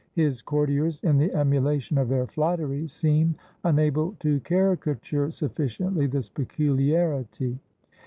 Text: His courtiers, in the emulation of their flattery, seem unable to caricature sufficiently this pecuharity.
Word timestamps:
His 0.13 0.41
courtiers, 0.41 0.99
in 1.03 1.19
the 1.19 1.31
emulation 1.31 1.99
of 1.99 2.09
their 2.09 2.25
flattery, 2.25 2.87
seem 2.87 3.35
unable 3.63 4.13
to 4.21 4.39
caricature 4.39 5.29
sufficiently 5.29 6.07
this 6.07 6.27
pecuharity. 6.27 7.59